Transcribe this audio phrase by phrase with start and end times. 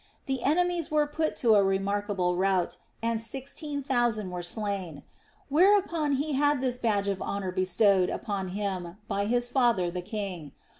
[0.25, 5.03] The enemies were put to a remarkable rout, and sixteen thousand were slain;
[5.47, 10.53] whereupon he had this badge of honor bestowed upon him by his father the king.